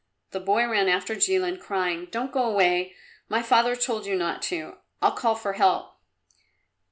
The 0.31 0.39
boy 0.39 0.67
ran 0.67 0.87
after 0.89 1.13
Jilin, 1.15 1.59
crying, 1.59 2.07
"Don't 2.09 2.31
go 2.31 2.43
away! 2.45 2.95
My 3.29 3.43
father 3.43 3.75
told 3.75 4.07
you 4.07 4.15
not 4.15 4.41
to! 4.49 4.77
I'll 4.99 5.11
call 5.11 5.35
for 5.35 5.53
help!" 5.53 5.93